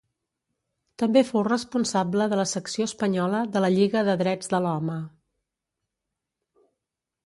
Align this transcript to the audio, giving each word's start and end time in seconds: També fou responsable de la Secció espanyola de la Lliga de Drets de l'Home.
També 1.03 1.21
fou 1.27 1.43
responsable 1.47 2.27
de 2.33 2.41
la 2.41 2.47
Secció 2.53 2.89
espanyola 2.91 3.45
de 3.57 3.65
la 3.67 3.73
Lliga 3.77 4.05
de 4.11 4.19
Drets 4.25 4.53
de 4.57 4.67
l'Home. 4.67 5.01